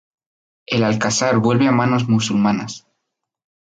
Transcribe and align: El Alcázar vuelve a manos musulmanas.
El 0.65 0.83
Alcázar 0.83 1.37
vuelve 1.37 1.67
a 1.67 1.71
manos 1.71 2.09
musulmanas. 2.09 2.87